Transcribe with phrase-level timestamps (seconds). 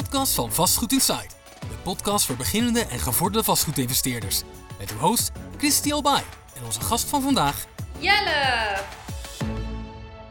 [0.00, 1.36] podcast van Vastgoed Insight.
[1.60, 4.42] De podcast voor beginnende en gevorderde vastgoedinvesteerders.
[4.78, 6.22] Met uw host Christy Albay
[6.56, 7.66] en onze gast van vandaag.
[7.98, 8.76] Jelle!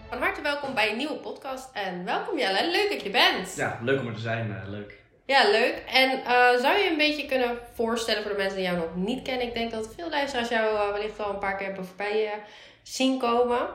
[0.09, 1.69] Van harte welkom bij een nieuwe podcast.
[1.73, 3.55] En welkom Jelle, leuk dat je bent.
[3.55, 4.51] Ja, leuk om er te zijn.
[4.51, 4.93] eh, leuk.
[5.25, 5.83] Ja, leuk.
[5.87, 9.21] En eh, zou je een beetje kunnen voorstellen voor de mensen die jou nog niet
[9.21, 9.47] kennen?
[9.47, 12.33] Ik denk dat veel luisteraars jou eh, wellicht al een paar keer hebben voorbij
[12.81, 13.67] zien komen.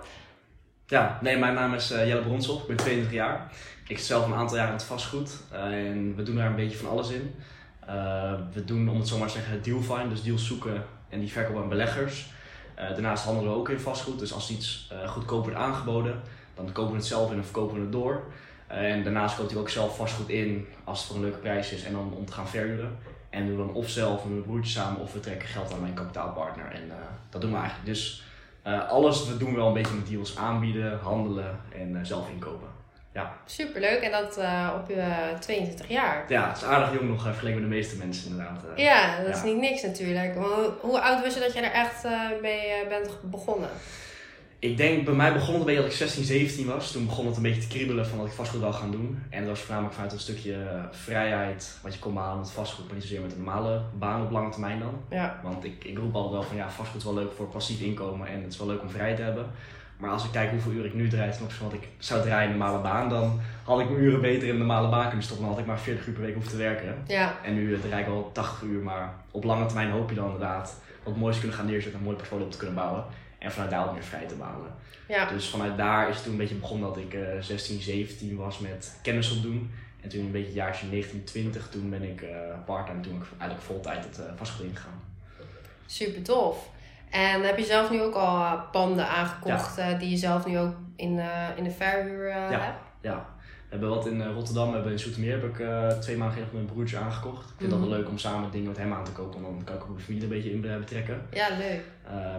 [0.87, 2.57] Ja, nee, mijn naam is Jelle Bronsel.
[2.57, 3.53] Ik ben 22 jaar.
[3.89, 5.31] Ik zelf een aantal jaar in het vastgoed.
[5.51, 7.35] eh, en we doen daar een beetje van alles in.
[7.87, 10.11] Eh, we doen, om het zo maar te zeggen, deal find.
[10.11, 12.31] Dus deals zoeken en die verkopen aan beleggers.
[12.75, 14.19] Eh, daarnaast handelen we ook in vastgoed.
[14.19, 16.21] Dus als iets goedkoop wordt aangeboden,
[16.55, 18.23] dan kopen we het zelf in en verkopen we het door.
[18.67, 21.85] En daarnaast koopt hij ook zelf vastgoed in als het voor een leuke prijs is
[21.85, 22.97] en dan om te gaan verhuren.
[23.31, 25.81] En doen we dan of zelf met mijn broertje samen of we trekken geld aan
[25.81, 26.71] mijn kapitaalpartner.
[26.73, 26.91] En
[27.31, 27.87] dat doen we eigenlijk.
[27.87, 28.23] Dus
[28.89, 32.78] alles we doen wel een beetje met deals aanbieden, handelen en zelf inkopen.
[33.19, 33.33] Ja.
[33.45, 34.01] Superleuk.
[34.01, 35.05] En dat eh, op je
[35.41, 36.25] 22 jaar.
[36.29, 38.65] ja, het is aardig jong nog eh, vergeleken met de meeste mensen inderdaad.
[38.77, 38.85] eh.
[38.85, 40.35] Ja, dat is niet niks natuurlijk.
[40.35, 43.69] Hoe, hoe oud was je dat je er echt eh, mee eh, bent begonnen?
[44.61, 46.93] Ik denk, bij mij begon het een beetje dat ik 16, 17 was.
[46.93, 49.23] Toen begon het een beetje te kriebelen van wat ik vastgoed wil gaan doen.
[49.31, 52.85] En dat was voornamelijk vanuit een stukje eh, vrijheid, wat je kon behalen met vastgoed,
[52.87, 55.01] maar niet zozeer met een normale baan op lange termijn dan.
[55.11, 55.41] Ja.
[55.43, 58.29] Want ik, ik roep altijd wel van ja, vastgoed is wel leuk voor passief inkomen
[58.29, 59.47] en het is wel leuk om vrij te hebben.
[59.99, 62.23] Maar als ik kijk hoeveel uren ik nu draai ten opzichte van wat ik zou
[62.23, 65.07] draaien in een normale baan, dan had ik mijn uren beter in een normale baan
[65.07, 65.47] kunnen stoppen.
[65.47, 67.03] Dan had ik maar 40 uur per week hoeven te werken.
[67.07, 67.39] Ja.
[67.43, 70.25] En nu eh, draai ik al 80 uur, maar op lange termijn hoop je dan
[70.25, 73.05] inderdaad wat moois te kunnen gaan neerzetten, een mooi portfolio op te kunnen bouwen.
[73.39, 74.75] En vanuit daar ook meer vrij te behalen.
[75.09, 75.31] Ja.
[75.31, 78.59] Dus vanuit daar is het toen een beetje begonnen dat ik eh 16, 17 was
[78.59, 79.71] met kennis opdoen.
[80.01, 83.23] En toen een beetje het jaartje 19, 20, toen ben ik eh part-time, toen ik
[83.39, 85.03] eigenlijk voltijd het uh, vastgoed ingegaan.
[85.87, 86.69] Super tof.
[87.11, 90.59] En heb je zelf nu ook al eh, panden aangekocht eh, die je zelf nu
[90.59, 92.49] ook in, eh, in de verhuur Ja.
[92.51, 92.79] hebt?
[93.01, 95.55] Ja, we hebben wat in Rotterdam, we hebben in Zoetermeer heb ik
[96.01, 97.49] twee maanden geleden met mijn broertje aangekocht.
[97.51, 97.81] Ik vind Mhm.
[97.81, 99.83] dat wel leuk om samen dingen met hem aan te kopen, want dan kan ik
[99.83, 101.27] ook mijn familie een beetje in betrekken.
[101.31, 101.83] Ja, leuk.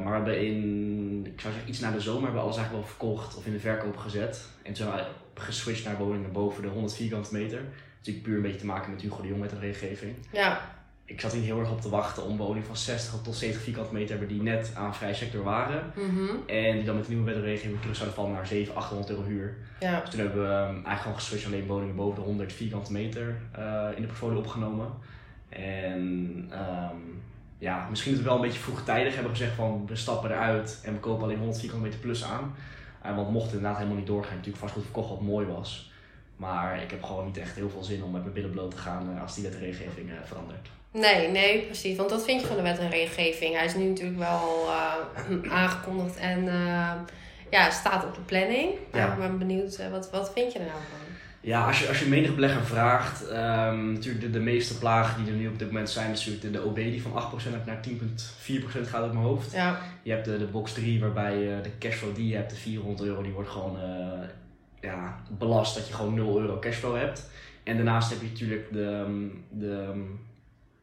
[0.03, 2.85] Maar we hebben in, ik zou zeggen iets na de zomer, hebben we alles eigenlijk
[2.85, 4.47] wel verkocht of in de verkoop gezet.
[4.63, 7.61] En toen hebben we geswitcht naar woningen boven de 100 vierkante meter.
[7.97, 10.15] Natuurlijk puur een beetje te maken met Hugo de Jong met de regelgeving.
[10.31, 10.61] Ja,
[11.09, 13.93] Ik zat hier heel erg op te wachten om woningen van 60 tot 70 vierkante
[13.93, 15.93] meter te hebben die net aan vrij sector waren.
[15.95, 16.35] mhm.
[16.45, 19.09] En die dan met de nieuwe wet en regelgeving terug zouden vallen naar 700, 800
[19.09, 19.57] euro huur.
[19.79, 19.99] ja.
[19.99, 23.37] Dus toen hebben we um, eigenlijk gewoon geswitcht alleen woningen boven de 100 vierkante meter
[23.51, 24.87] eh, in de portfolio opgenomen.
[25.49, 26.95] En ehm,
[27.57, 30.93] ja, misschien dat we wel een beetje vroegtijdig hebben gezegd van we stappen eruit en
[30.93, 32.55] we kopen alleen 100 vierkante meter plus aan.
[33.01, 35.91] Eh, want mocht het inderdaad helemaal niet doorgaan, natuurlijk vastgoed verkocht wat mooi was.
[36.35, 38.77] Maar ik heb gewoon niet echt heel veel zin om met mijn billen bloot te
[38.77, 40.69] gaan eh, als die wet en regelgeving eh, verandert.
[40.91, 41.97] Nee, nee, precies.
[41.97, 43.55] Want dat vind je van de wet en regelgeving.
[43.55, 46.91] Hij is nu natuurlijk wel eh, aangekondigd en eh,
[47.49, 48.71] ja, staat op de planning.
[48.93, 49.13] Ja.
[49.13, 50.97] Ik ben benieuwd, eh, wat, wat vind je er nou van?
[51.41, 55.33] Ja, als je, als je menig belegger vraagt, ehm, natuurlijk de, de meeste plagen die
[55.33, 57.79] er nu op dit moment zijn, is natuurlijk de, de OB die van 8% naar
[57.89, 59.51] 10,4% gaat uit mijn hoofd.
[59.51, 63.01] Ja, Je hebt de, de box 3 waarbij de cashflow die je hebt, de 400
[63.01, 63.77] euro, die wordt gewoon
[64.81, 67.29] ja, belast dat je gewoon 0 euro cashflow hebt.
[67.63, 70.03] En daarnaast heb je natuurlijk de, ehm, de,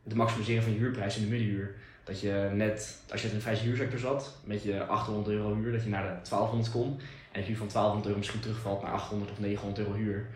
[0.07, 1.75] ehm, de maximisering van je huurprijs in de middenhuur.
[2.05, 5.73] Dat je net, als je in een vrije huursector zat, met je 800 euro huur,
[5.73, 7.01] dat je naar de 1200 kon.
[7.33, 10.27] En dat je van 1200 euro misschien terugvalt naar 800 of 900 euro huur.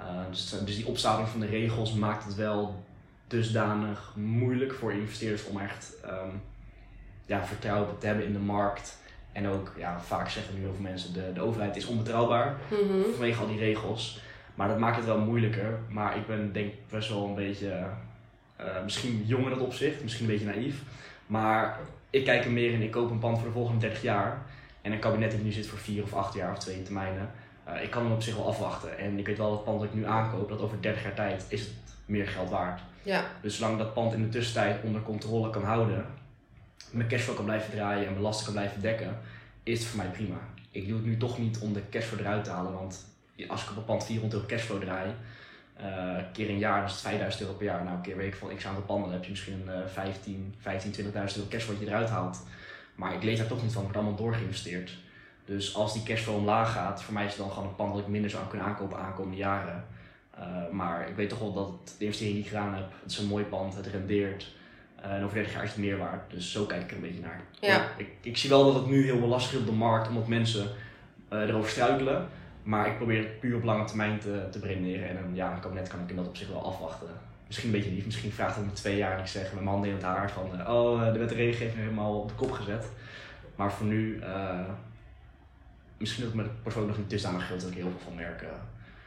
[0.00, 2.84] Uh, dus, dus die opstapeling van de regels maakt het wel
[3.26, 6.42] dusdanig moeilijk voor investeerders om echt um,
[7.26, 9.00] ja, vertrouwen te hebben in de markt.
[9.32, 13.10] En ook, ja, vaak zeggen nu heel veel mensen, de, de overheid is onbetrouwbaar mhm.
[13.10, 14.20] vanwege al die regels.
[14.54, 15.78] Maar dat maakt het wel moeilijker.
[15.88, 17.86] Maar ik ben denk best wel een beetje,
[18.64, 20.82] uh, misschien jong in dat opzicht, misschien een beetje naïef.
[21.26, 21.78] Maar
[22.10, 24.42] ik kijk er meer in, ik koop een pand voor de volgende 30 jaar.
[24.82, 27.30] En een kabinet die nu zit voor 4 of 8 jaar of twee termijnen.
[27.68, 28.98] Uh, ik kan hem op zich wel afwachten.
[28.98, 31.14] En ik weet wel dat het pand dat ik nu aankoop, dat over 30 jaar
[31.14, 31.72] tijd is het
[32.06, 32.80] meer geld waard.
[33.02, 33.24] Ja.
[33.40, 36.06] Dus zolang dat pand in de tussentijd onder controle kan houden,
[36.90, 39.18] mijn cashflow kan blijven draaien en mijn lasten kan blijven dekken,
[39.62, 40.36] is het voor mij prima.
[40.70, 43.04] Ik doe het nu toch niet om de cashflow eruit te halen, want
[43.48, 45.10] als ik op een pand 400 euro cashflow draai,
[45.82, 47.84] uh, keer een jaar, is het 5000 euro per jaar.
[47.84, 50.92] Nou, een keer week van x aantal panden, dan heb je misschien uh, 15, 15,
[50.92, 52.42] 20.000 euro cashflow wat je eruit haalt.
[52.94, 54.96] Maar ik lees daar toch niet van, het wordt allemaal doorgeïnvesteerd.
[55.44, 58.02] Dus als die cashflow omlaag gaat, voor mij is het dan gewoon een pand dat
[58.02, 59.86] ik minder zou kunnen aankopen aankomende jaren.
[60.38, 63.10] Uh, maar ik weet toch wel dat het, de investering die ik gedaan heb, het
[63.10, 64.52] is een mooi pand, het rendeert.
[65.04, 66.30] Uh, en over 30 jaar is het meer waard.
[66.30, 67.40] Dus zo kijk ik er een beetje naar.
[67.60, 67.88] Ja.
[67.96, 70.66] Ik, ik, zie wel dat het nu heel lastig is op de markt, omdat mensen
[71.32, 72.28] uh, erover struikelen.
[72.62, 74.60] Maar ik probeer het puur op lange termijn te, te.
[74.60, 77.08] En een, kabinet kan ik in dat op zich wel afwachten.
[77.46, 79.66] Misschien een beetje lief, misschien vraagt het me twee jaar en ik zeg met mijn
[79.66, 80.60] handen in het haar van...
[80.60, 82.86] Uh, oh, de wet en regelgeving helemaal op de kop gezet.
[83.56, 84.60] Maar voor nu, uh,
[85.96, 88.44] misschien dat met het portfolio nog niet dusdanig groot dat ik heel veel van merk.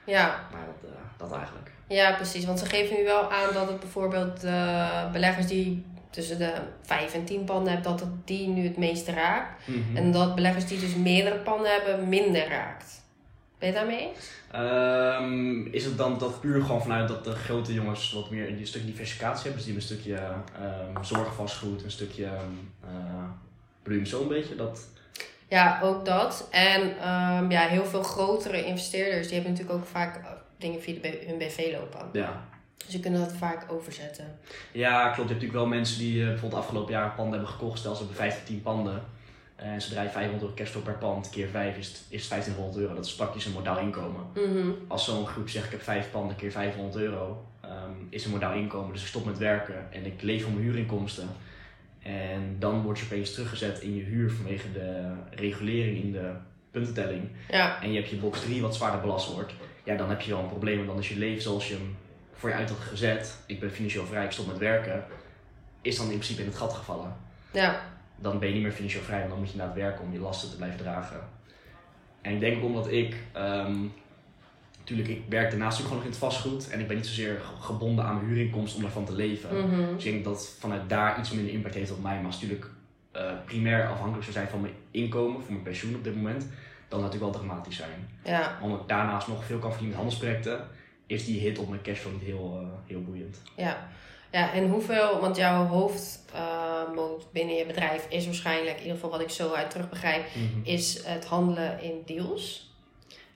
[0.05, 1.71] Ja, maar dat, dat eigenlijk.
[1.87, 2.45] Ja, precies.
[2.45, 7.13] Want ze geven nu wel aan dat het bijvoorbeeld de beleggers die tussen de 5
[7.13, 9.67] en 10 panden hebben, dat het die nu het meeste raakt.
[9.67, 9.97] Mhm.
[9.97, 13.03] En dat beleggers die dus meerdere panden hebben, minder raakt.
[13.65, 14.31] Ben je daarmee eens?
[14.51, 18.67] Ehm, is het dan dat puur gewoon vanuit dat de grote jongens wat meer een
[18.67, 19.63] stukje diversificatie hebben?
[19.63, 20.17] Dus die hebben een stukje
[20.65, 23.23] ehm zorgvastgoed, een stukje uh,
[23.83, 24.55] bedoel je hem zo een beetje?
[24.55, 24.87] Dat...
[25.47, 26.47] Ja, ook dat.
[26.51, 31.01] En ehm, ja, heel veel grotere investeerders, die hebben natuurlijk ook vaak eh, dingen via
[31.01, 32.09] de hun BV lopen.
[32.13, 32.41] Ja.
[32.77, 34.39] Dus die kunnen dat vaak overzetten.
[34.71, 35.15] ja, klopt.
[35.15, 37.79] Je hebt natuurlijk wel mensen die eh, bijvoorbeeld afgelopen jaar een pand hebben gekocht.
[37.79, 39.03] Stel ze hebben 5 tot 10 panden.
[39.55, 41.29] En ze draaien 500 euro cashflow per pand.
[41.29, 42.95] Keer 5 is, is het 1500 euro.
[42.95, 44.21] Dat is praktisch een modaal inkomen.
[44.33, 44.69] Mhm.
[44.87, 47.45] Als zo'n groep zegt ik heb 5 panden keer 500 euro.
[47.61, 48.93] ehm, is een modaal inkomen.
[48.93, 51.27] Dus ik stop met werken en ik leef van mijn huurinkomsten.
[52.03, 56.31] En dan word je opeens teruggezet in je huur vanwege de regulering in de
[56.71, 57.29] puntentelling.
[57.49, 59.53] Ja, En je hebt je box 3 wat zwaarder belast wordt.
[59.83, 60.75] Ja, dan heb je wel een probleem.
[60.75, 61.97] Want dan is je leven zoals je hem
[62.33, 63.37] voor je uit had gezet.
[63.45, 65.05] Ik ben financieel vrij, ik stop met werken.
[65.81, 67.15] Is dan in principe in het gat gevallen.
[67.51, 67.81] ja,
[68.17, 69.17] Dan ben je niet meer financieel vrij.
[69.19, 71.19] Want dan moet je naar het werken om je lasten te blijven dragen.
[72.21, 73.15] En ik denk ook omdat ik...
[73.33, 73.75] ehm,
[74.79, 76.69] natuurlijk, ik werk daarnaast ook gewoon nog in het vastgoed.
[76.69, 79.67] En ik ben niet zozeer ge- gebonden aan mijn huurinkomsten om daarvan te leven.
[79.69, 79.95] Mhm.
[79.95, 82.15] Dus ik denk dat vanuit daar iets minder impact heeft op mij.
[82.15, 82.71] Maar als het natuurlijk
[83.11, 86.49] eh, primair afhankelijk zou zijn van mijn inkomen, voor mijn pensioen op dit moment, dan
[86.99, 88.07] zou het natuurlijk wel dramatisch zijn.
[88.23, 90.67] ja, Omdat ik daarnaast nog veel kan verdienen met handelsprojecten,
[91.05, 93.41] is die hit op mijn cashflow niet heel, eh, heel boeiend.
[93.55, 93.87] ja.
[94.35, 99.21] Ja, en hoeveel, want jouw hoofdmoot binnen je bedrijf is waarschijnlijk, in ieder geval wat
[99.21, 100.25] ik zo uit terug begrijp,
[100.63, 102.73] is het handelen in deals.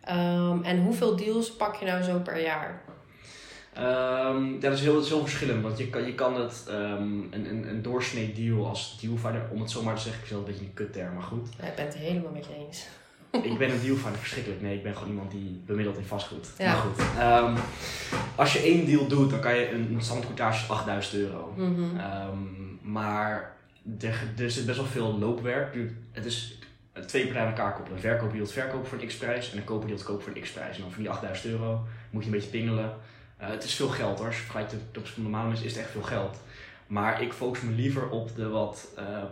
[0.04, 2.82] Ehm, en hoeveel deals pak je nou zo per jaar?
[3.74, 7.04] Ehm, dat is heel, dat is heel verschillend, want je kan, je kan het, ehm,
[7.32, 10.40] een, een, een doorsnee deal als dealfinder, om het zo maar te zeggen, ik vind
[10.40, 11.48] dat een beetje een kutterm, maar goed.
[11.60, 12.88] Ja, ik ben het helemaal met je eens.
[13.32, 14.62] Ik ben een dealfinder verschrikkelijk.
[14.62, 16.48] Nee, ik ben gewoon iemand die bemiddelt in vastgoed.
[16.58, 16.66] Ja.
[16.66, 17.00] Maar goed.
[17.20, 17.58] Ehm,
[18.36, 21.54] als je één deal doet, dan kan je een, standaardcourtage is 8000 euro.
[21.58, 22.00] Mhm.
[22.00, 23.56] Ehm, maar
[24.00, 25.78] er, er zit best wel veel loopwerk.
[26.12, 26.60] Het is
[27.06, 27.98] twee partijen aan elkaar koppelen.
[27.98, 30.36] Een verkoper die het verkopen voor een x-prijs en een koper die het kopen voor
[30.36, 30.76] een x-prijs.
[30.76, 32.94] En dan voor die 8000 euro moet je een beetje pingelen.
[33.38, 34.28] Eh, het is veel geld hoor.
[34.28, 36.38] Als je vergelijkt opzichte van normale mensen is het echt veel geld.
[36.88, 39.24] Maar ik focus me liever op de wat, eh,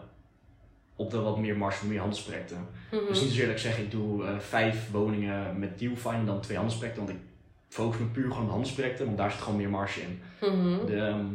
[0.98, 2.68] op de wat meer marge, meer handelsprojecten.
[2.92, 3.06] Mhm.
[3.08, 6.58] Dus niet zozeer dat ik zeg ik doe eh, vijf woningen met dealfine dan twee
[6.58, 7.06] handelsprojecten.
[7.06, 7.24] Want ik
[7.70, 10.22] focus me puur gewoon op de handelsprojecten, want daar zit gewoon meer marge in.
[10.42, 10.86] Mhm.
[10.86, 11.26] De ehm,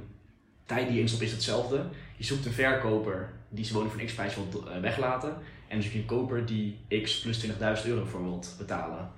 [0.66, 1.84] tijd die je instopt is hetzelfde.
[2.16, 5.34] Je zoekt een verkoper die zijn woning voor een x-prijs wil eh, weglaten.
[5.68, 9.10] En dan zoek je een koper die x plus 20.000 euro voor wilt betalen.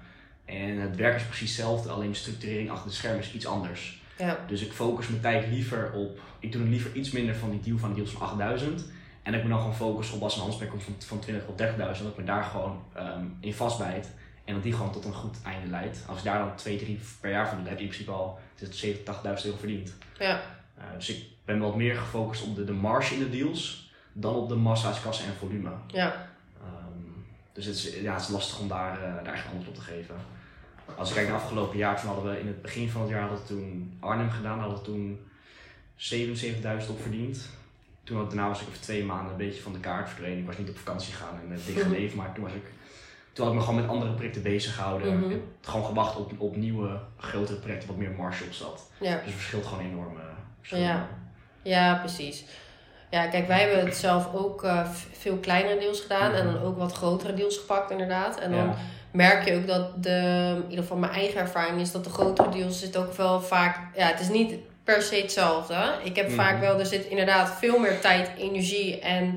[0.44, 4.02] En het werk is precies hetzelfde, alleen de structurering achter de schermen is iets anders.
[4.18, 7.50] Ja, Dus ik focus mijn tijd liever op, ik doe er liever iets minder van
[7.50, 8.86] die deal van de deals van 8000.
[9.24, 11.44] En dat ik me dan gewoon focus op als een handsprek komt van, van 20
[11.46, 14.10] tot 30.000, dat ik me daar gewoon ehm, in vastbijt.
[14.44, 16.04] En dat die gewoon tot een goed einde leidt.
[16.08, 18.38] Als ik daar dan 2, 3 per jaar van doe, heb je in principe al
[18.70, 19.94] 70, 80.000 euro verdiend.
[20.18, 20.40] ja,
[20.78, 24.34] Uh, dus ik ben wat meer gefocust op de, de marge in de deals dan
[24.34, 25.70] op de massa's, kassen en volume.
[25.86, 26.28] ja.
[26.60, 26.98] Ehm,
[27.52, 29.80] dus het is, ja, het is lastig om daar, eh, daar echt antwoord op te
[29.80, 30.14] geven.
[30.96, 33.20] Als ik kijk naar afgelopen jaar, toen hadden we in het begin van het jaar
[33.20, 35.26] hadden we toen Arnhem gedaan, hadden we toen
[35.96, 37.48] 77.000 op verdiend.
[38.04, 40.38] Toen had, daarna was ik over twee maanden een beetje van de kaart verdwenen.
[40.38, 42.72] Ik was niet op vakantie gegaan en het ding geleefd, maar toen was ik
[43.32, 45.18] toen had ik me gewoon met andere projecten bezig gehouden.
[45.18, 45.30] Mhm.
[45.30, 48.90] En gewoon gewacht op, op nieuwe, grotere projecten, wat meer marge op zat.
[49.00, 49.14] ja.
[49.14, 50.16] Dus het verschilt gewoon enorm.
[50.16, 50.80] eh.
[50.80, 51.08] Ja.
[51.62, 52.44] Ja, precies.
[53.10, 56.78] Ja, kijk, wij hebben het zelf ook eh, veel kleinere deals gedaan en dan ook
[56.78, 58.38] wat grotere deals gepakt, inderdaad.
[58.38, 58.74] En dan Ja.
[59.10, 62.48] merk je ook dat de, in ieder geval mijn eigen ervaring is dat de grotere
[62.48, 65.94] deals zit ook wel vaak, ja, het is niet per se hetzelfde.
[66.04, 66.36] Ik heb Mhm.
[66.36, 69.34] vaak wel, er zit inderdaad veel meer tijd, energie en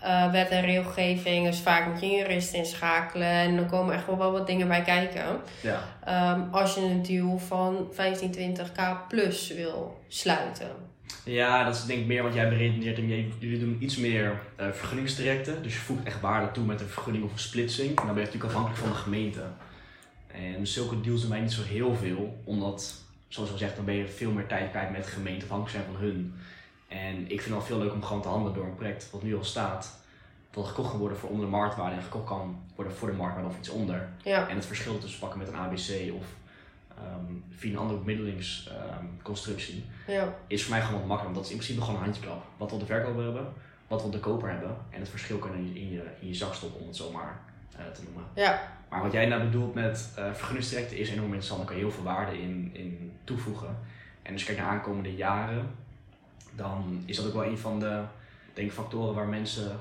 [0.00, 1.46] eh, wet en regelgeving.
[1.46, 4.68] Dus vaak moet je een jurist inschakelen en dan komen echt wel wel wat dingen
[4.68, 5.24] bij kijken.
[5.60, 5.82] Ja.
[6.04, 10.68] Ehm, als je een deal van 15, 20k plus wil sluiten.
[11.24, 12.96] Ja, dat is denk ik meer wat jij beredeneert.
[13.38, 15.62] Jullie doen iets meer eh vergunningstrajecten.
[15.62, 17.88] Dus je voegt echt waarde toe met een vergunning of een splitsing.
[17.88, 19.42] En dan ben je natuurlijk afhankelijk van de gemeente.
[20.26, 22.36] En zulke deals doen wij niet zo heel veel.
[22.44, 22.94] Omdat,
[23.32, 26.02] zoals al gezegd, dan ben je veel meer tijd kwijt met gemeente afhankelijk zijn van
[26.02, 26.34] hun.
[26.88, 29.36] En ik vind het veel leuk om gewoon te handelen door een project wat nu
[29.36, 30.00] al staat.
[30.50, 33.48] Dat gekocht kan worden voor onder de marktwaarde en gekocht kan worden voor de marktwaarde
[33.48, 34.08] of iets onder.
[34.22, 36.26] Ja, En het verschil tussen pakken met een ABC of
[36.88, 41.24] ehm, via een andere bemiddelingsconstructie ja, is voor mij gewoon wat makkelijker.
[41.24, 42.44] Want dat is in principe gewoon een handjeklap.
[42.56, 43.52] Wat wil de verkoper hebben,
[43.88, 44.76] wat wil de koper hebben.
[44.90, 47.12] En het verschil kan in je, in je, in je zak stoppen, om het zo
[47.12, 47.51] maar eh,
[47.90, 48.24] te noemen.
[48.34, 51.58] ja, Maar wat jij nou bedoelt met uh, vergunningstrajecten is enorm interessant.
[51.58, 53.76] Daar kan je heel veel waarde in, in toevoegen.
[54.22, 55.70] En als je kijkt naar aankomende jaren,
[56.56, 58.00] dan is dat ook wel een van de
[58.52, 59.80] denk, factoren waar mensen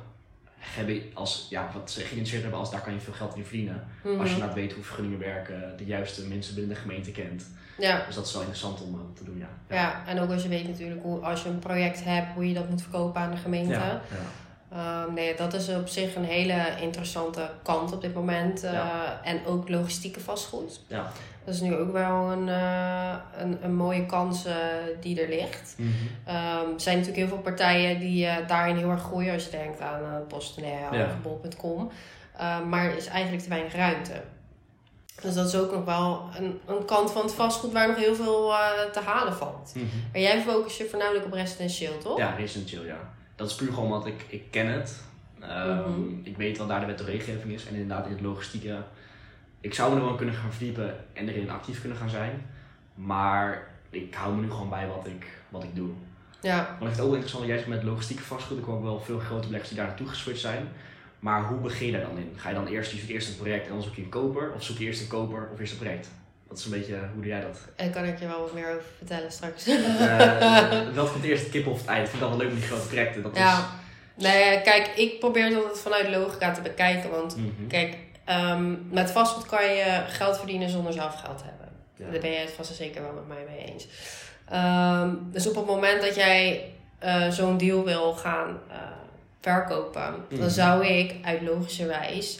[0.58, 3.88] hebben als, ja, wat ze geïnteresseerd hebben als daar kan je veel geld in verdienen.
[4.04, 7.46] Als je inderdaad weet hoe vergunningen werken, de juiste mensen binnen de gemeente kent.
[7.78, 8.06] Ja.
[8.06, 9.76] Dus dat is wel interessant om eh, te doen, ja.
[9.76, 12.54] Ja, en ook als je weet natuurlijk hoe, als je een project hebt, hoe je
[12.54, 13.74] dat moet verkopen aan de gemeente.
[13.74, 14.02] Ja,
[14.74, 18.64] Ehm, nee, dat is op zich een hele interessante kant op dit moment.
[18.64, 19.22] eh, Ja.
[19.24, 20.80] En ook logistieke vastgoed.
[20.88, 21.12] Ja.
[21.46, 24.56] Dat is nu ook wel een, eh, een, een mooie kans eh,
[25.00, 25.76] die er ligt.
[25.78, 25.90] Mhm.
[26.26, 26.38] Ehm,
[26.74, 29.34] er zijn natuurlijk heel veel partijen die daarin heel erg groeien.
[29.34, 31.06] Als je denkt aan uh, PostNL Ja.
[31.06, 31.92] of bol.com.
[32.38, 34.22] Ehm, maar er is eigenlijk te weinig ruimte.
[35.22, 38.16] Dus dat is ook nog wel een, een kant van het vastgoed waar nog heel
[38.16, 38.54] veel
[38.92, 39.72] te halen valt.
[39.76, 39.86] Mhm.
[40.12, 42.18] Maar jij focus je voornamelijk op residentieel, toch?
[42.18, 42.98] Ja, residentieel, ja.
[43.42, 45.04] Dat is puur gewoon omdat ik, ik ken het.
[45.40, 46.02] Ehm, Mhm.
[46.24, 47.66] Ik weet wat daar de wet en regelgeving is.
[47.66, 48.78] En inderdaad in het logistieke.
[49.62, 52.46] Ik zou me er wel kunnen gaan verdiepen en erin actief kunnen gaan zijn.
[52.96, 55.90] Maar ik hou me nu gewoon bij wat ik, wat ik doe.
[56.42, 58.62] Ja, Want ik vind het ook interessant zegt met logistieke vastgoed.
[58.62, 60.68] Komen ook wel veel grote beleggers die daar naartoe geswitcht zijn.
[61.20, 62.32] Maar hoe begin je daar dan in?
[62.36, 64.52] Ga je dan eerst, je eerst een project en dan zoek je een koper?
[64.56, 66.10] Of zoek je eerst een koper of eerst een project?
[66.52, 67.58] Dat is een beetje, hoe doe jij dat?
[67.76, 69.68] daar kan ik je wel wat meer over vertellen straks.
[69.68, 72.02] Eh, wat komt eerst, het kip of het ei?
[72.02, 73.22] Ik vind dat wel leuk met die grote projecten.
[73.24, 73.70] Dat Ja.
[74.16, 77.10] Nee, kijk, ik probeer het altijd vanuit logica te bekijken.
[77.10, 77.36] Want.
[77.38, 77.68] Mhm.
[77.68, 81.68] kijk, ehm, met vastgoed kan je geld verdienen zonder zelf geld te hebben.
[81.96, 82.12] Ja.
[82.12, 83.88] Daar ben jij het vast en zeker wel met mij mee eens.
[84.50, 86.66] Ehm, dus op het moment dat jij
[87.00, 88.78] eh, zo'n deal wil gaan eh,
[89.42, 90.40] verkopen, Mhm.
[90.40, 92.40] dan zou ik uit logische wijs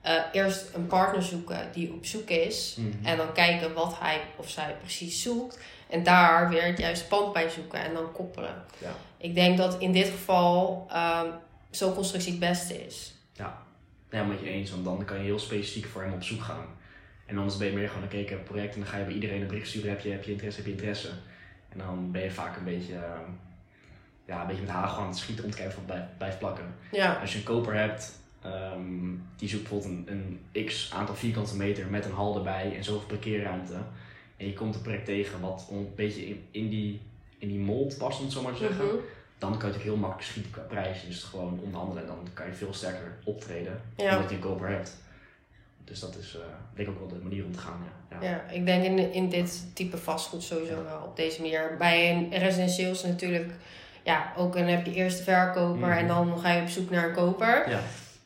[0.00, 2.76] eh, eerst een partner zoeken die op zoek is.
[2.78, 3.06] Mhm.
[3.06, 5.58] En dan kijken wat hij of zij precies zoekt.
[5.88, 8.64] En daar weer het juiste pand bij zoeken en dan koppelen.
[8.78, 8.92] Ja.
[9.16, 11.26] Ik denk dat in dit geval ehm,
[11.70, 13.12] zo'n constructie het beste is.
[14.10, 16.66] Ja, met je eens, want dan kan je heel specifiek voor hem op zoek gaan.
[17.26, 19.04] En anders ben je meer gewoon, oké, ik heb een project en dan ga je
[19.04, 21.08] bij iedereen een bericht sturen, heb je, heb je interesse, heb je interesse.
[21.68, 23.30] En dan ben je vaak een beetje, ehm,
[24.26, 26.38] ja, een beetje met hagel aan het schieten om te kijken of het blijft, blijft
[26.38, 26.74] plakken.
[26.90, 28.12] Ja, Als je een koper hebt,
[28.54, 32.84] ehm, die zoekt bijvoorbeeld een, een x aantal vierkante meter met een hal erbij en
[32.84, 33.74] zoveel parkeerruimte.
[34.36, 37.00] En je komt een project tegen wat een beetje in, in, die,
[37.38, 38.84] in die mold past, om het zo maar te zeggen.
[38.84, 38.94] Mhm.
[39.38, 41.04] Dan kan je natuurlijk heel makkelijk schieten qua prijs.
[41.06, 43.80] Dus gewoon onderhandelen en dan kan je veel sterker optreden.
[43.96, 44.14] Ja.
[44.16, 44.96] Omdat je een koper hebt.
[45.84, 46.40] Dus dat is eh,
[46.74, 47.80] denk ik ook wel de manier om te gaan.
[48.10, 48.16] Ja.
[48.20, 48.30] Ja.
[48.30, 51.74] ja, ik denk in, in dit type vastgoed sowieso wel op deze manier.
[51.78, 53.50] Bij een residentieel is natuurlijk,
[54.04, 55.98] ja, ook dan heb je eerst de verkoper Mhm.
[55.98, 57.70] en dan ga je op zoek naar een koper.
[57.70, 57.80] Ja.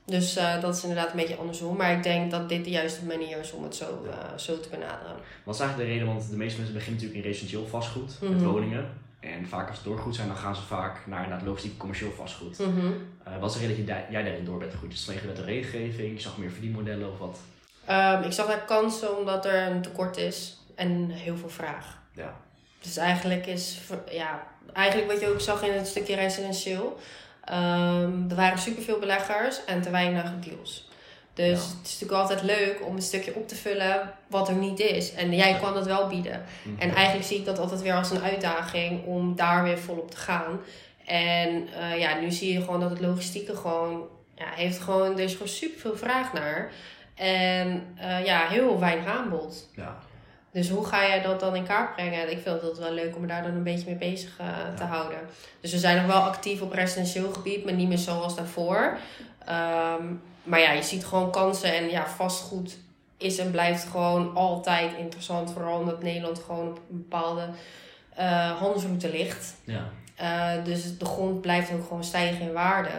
[0.07, 1.77] Dus eh, dat is inderdaad een beetje andersom.
[1.77, 4.69] Maar ik denk dat dit de juiste manier is om het zo, eh, zo te
[4.69, 5.17] benaderen.
[5.45, 6.15] Wat is eigenlijk de reden?
[6.15, 8.45] Want de meeste mensen beginnen natuurlijk in residentieel vastgoed, met Mhm.
[8.51, 9.01] woningen.
[9.21, 12.61] En vaak als het doorgoed zijn, dan gaan ze vaak naar inderdaad logistiek commercieel vastgoed.
[12.61, 14.93] Eh, wat is de reden dat jij daarin door bent gegroeid?
[14.93, 16.15] Is het vanwege de regelgeving?
[16.17, 17.39] Je zag meer verdienmodellen of wat?
[17.85, 21.99] Ehm, ik zag daar kansen omdat er een tekort is en heel veel vraag.
[22.15, 22.35] Ja.
[22.81, 23.79] Dus eigenlijk is,
[24.11, 26.99] ja, eigenlijk wat je ook zag in het stukje residentieel.
[27.45, 30.91] Ehm, er waren superveel beleggers en te weinig deals.
[31.35, 31.53] Dus Ja.
[31.79, 35.15] het is natuurlijk altijd leuk om een stukje op te vullen wat er niet is.
[35.15, 36.45] En jij kan het wel bieden.
[36.63, 36.81] Mhm.
[36.81, 40.17] En eigenlijk zie ik dat altijd weer als een uitdaging om daar weer volop te
[40.17, 40.61] gaan.
[41.07, 44.03] En eh, ja, nu zie je gewoon dat het logistieke gewoon,
[44.35, 46.73] ja, heeft gewoon, er is gewoon superveel vraag naar.
[47.15, 49.69] En eh, ja, heel weinig aanbod.
[49.77, 49.99] Ja.
[50.53, 52.31] Dus hoe ga jij dat dan in kaart brengen?
[52.31, 54.83] Ik vind het wel leuk om me daar dan een beetje mee bezig eh, te
[54.83, 54.89] Ja.
[54.89, 55.19] houden.
[55.61, 58.97] Dus we zijn nog wel actief op residentieel gebied, maar niet meer zoals daarvoor.
[59.47, 60.05] Ehm,
[60.43, 62.77] maar ja, je ziet gewoon kansen en ja, vastgoed
[63.17, 65.53] is en blijft gewoon altijd interessant.
[65.53, 67.49] Vooral omdat Nederland gewoon op een bepaalde
[68.15, 69.55] eh, handelsroute ligt.
[69.65, 69.89] Ja.
[70.17, 72.91] Eh, dus de grond blijft ook gewoon stijgen in waarde.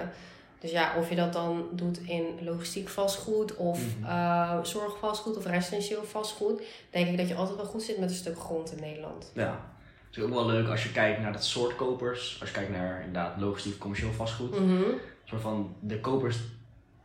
[0.63, 4.09] Dus ja, of je dat dan doet in logistiek vastgoed of Mhm.
[4.09, 8.15] eh, zorgvastgoed of residentieel vastgoed, denk ik dat je altijd wel goed zit met een
[8.15, 9.31] stuk grond in Nederland.
[9.33, 9.71] Ja.
[10.07, 12.37] Het is ook wel leuk als je kijkt naar dat soort kopers.
[12.39, 14.55] Als je kijkt naar inderdaad logistiek commercieel vastgoed.
[14.55, 14.85] Een
[15.25, 16.37] soort van de kopers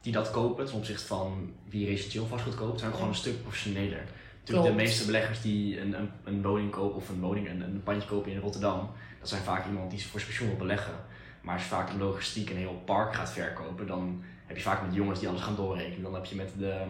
[0.00, 2.96] die dat kopen ten opzichte van wie residentieel vastgoed koopt, zijn Ja.
[2.96, 4.04] gewoon een stuk professioneler.
[4.40, 7.82] Natuurlijk de meeste beleggers die een, een, een woning kopen of een woning, een, een
[7.82, 10.94] pandje kopen in Rotterdam, dat zijn vaak iemand die voor zijn pensioen wil beleggen.
[11.40, 14.82] Maar als je vaak in logistiek een heel park gaat verkopen, dan heb je vaak
[14.82, 16.02] met jongens die alles gaan doorrekenen.
[16.02, 16.82] Dan heb je met de,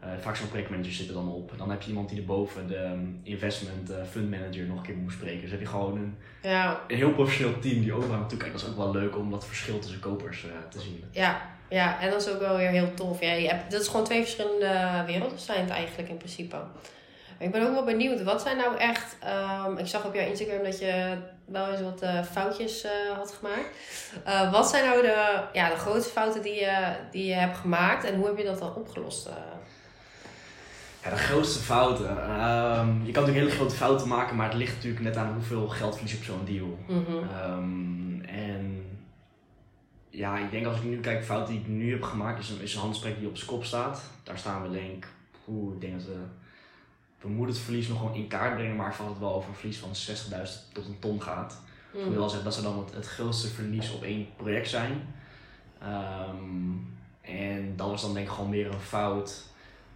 [0.00, 1.52] eh, vaak zo'n projectmanager zit er dan op.
[1.56, 4.96] Dan heb je iemand die erboven de ehm, investment eh, fund manager nog een keer
[4.96, 5.40] moet spreken.
[5.40, 8.54] Dus heb je gewoon een, Ja, een heel professioneel team die overal naartoe kijkt.
[8.54, 11.04] Dat is ook wel leuk om dat verschil tussen kopers eh, te zien.
[11.10, 13.20] ja, ja, en dat is ook wel weer heel tof.
[13.20, 16.56] Ja, je hebt, dat is gewoon twee verschillende werelden zijn het eigenlijk in principe.
[17.42, 19.16] Ik ben ook wel benieuwd, wat zijn nou echt...
[19.20, 23.32] ehm, ik zag op jouw Instagram dat je wel eens wat eh, foutjes eh, had
[23.32, 23.68] gemaakt.
[24.24, 28.04] Eh, wat zijn nou de, ja, de grootste fouten die je, die je hebt gemaakt
[28.04, 29.28] en hoe heb je dat dan opgelost?
[31.02, 32.08] Ja, de grootste fouten.
[32.08, 35.68] Ehm, je kan natuurlijk hele grote fouten maken, maar het ligt natuurlijk net aan hoeveel
[35.68, 36.78] geld verlies je op zo'n deal.
[36.88, 38.86] Ehm, en
[40.10, 42.60] ja, ik denk als ik nu kijk, fout die ik nu heb gemaakt, is een,
[42.60, 44.02] is een handsprek die op zijn kop staat.
[44.22, 45.08] Daar staan we denk ik,
[45.48, 46.16] oeh, ik denk dat we,
[47.22, 49.54] we moeten het verlies nog gewoon in kaart brengen, maar val het wel over een
[49.54, 51.60] verlies van 60.000 tot een ton gaat.
[51.92, 52.14] Ik wil Mm.
[52.16, 55.14] wel zeggen dat ze dan het, het grootste verlies op één project zijn.
[55.80, 56.70] Ehm,
[57.20, 59.42] en dat was dan denk ik gewoon meer een fout.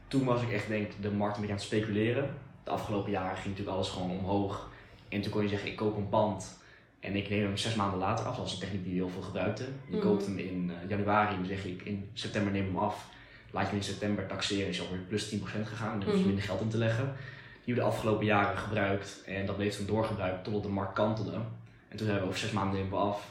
[0.09, 2.35] Toen was ik echt denk de markt een beetje aan het speculeren.
[2.65, 4.69] De afgelopen jaren ging natuurlijk alles gewoon omhoog.
[5.09, 6.59] En toen kon je zeggen, ik koop een pand
[7.01, 8.35] en ik neem hem zes maanden later af.
[8.37, 9.81] Dat was een techniek die heel veel gebruikten.
[9.91, 10.07] Je Mhm.
[10.07, 13.09] koopt hem in eh, januari en dan zeg ik in september neem hem af.
[13.57, 16.01] Laat je hem in september taxeren, is alweer plus 10% gegaan.
[16.01, 17.05] Dan hoef je minder geld in te leggen.
[17.05, 20.93] Die hebben we de afgelopen jaren gebruikt en dat bleef toen doorgebruikt totdat de markt
[20.93, 21.41] kantelde.
[21.89, 23.29] En toen hebben we over zes maanden we af.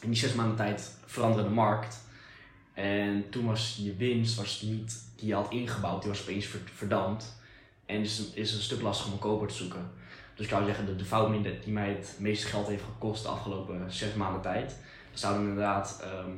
[0.00, 2.00] In die zes maanden tijd veranderde de markt.
[2.74, 6.60] En toen was je winst was niet die je had ingebouwd, die was opeens ver-
[6.74, 7.36] verdampt.
[7.86, 9.90] En is, is een stuk lastiger om een koper te zoeken.
[10.34, 13.28] Dus ik zou zeggen, de, de fout die mij het meeste geld heeft gekost de
[13.28, 14.68] afgelopen zes maanden tijd.
[15.10, 16.30] Dat zou dan inderdaad ehm,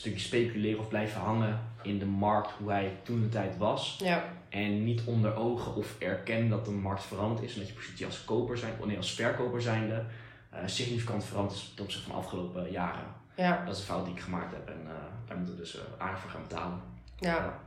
[0.00, 3.96] stukje speculeren of blijven hangen in de markt, hoe hij toen de tijd was.
[4.02, 7.74] Ja, En niet onder ogen of erkennen dat de markt veranderd is en dat je
[7.74, 10.04] positie als koper zijn, of nee, als verkoper zijnde
[10.50, 13.04] eh, significant veranderd is ten opzichte van de afgelopen jaren.
[13.34, 14.92] ja, Dat is een fout die ik gemaakt heb en eh,
[15.26, 16.80] daar moeten we dus uh, aardig voor gaan betalen.
[17.18, 17.58] ja.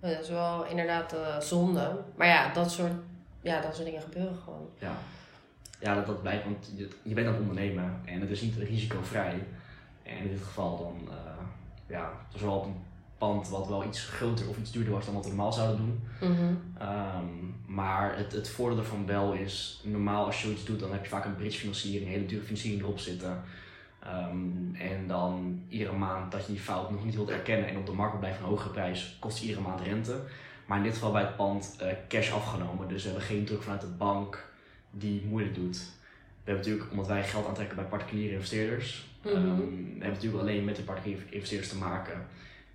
[0.00, 2.00] Dat is wel inderdaad zonde.
[2.16, 2.92] Maar ja, dat soort,
[3.40, 4.68] ja, dat soort dingen gebeuren gewoon.
[4.78, 4.92] Ja,
[5.80, 8.56] ja dat, dat blijft, want je, je bent aan het ondernemen en het is niet
[8.56, 9.46] risicovrij.
[10.02, 11.14] En in dit geval dan, uh,
[11.88, 12.86] ja, het was wel op een
[13.18, 16.00] pand wat wel iets groter of iets duurder was dan wat we normaal zouden doen.
[16.20, 16.54] Mhm.
[16.82, 21.02] Um, maar het, het voordeel ervan wel is, normaal als je zoiets doet, dan heb
[21.02, 23.42] je vaak een bridge financiering, een hele dure financiering erop zitten.
[24.06, 27.86] Um, en dan iedere maand dat je die fout nog niet wilt erkennen en op
[27.86, 30.20] de markt blijft een hogere prijs, kost je iedere maand rente.
[30.66, 33.62] Maar in dit geval bij het pand uh, cash afgenomen, dus we hebben geen druk
[33.62, 34.50] vanuit de bank
[34.90, 35.76] die moeilijk doet.
[35.76, 39.48] We hebben natuurlijk, omdat wij geld aantrekken bij particuliere investeerders, Mhm.
[39.48, 39.58] um,
[39.98, 42.26] we hebben natuurlijk alleen met de particuliere investeerders te maken.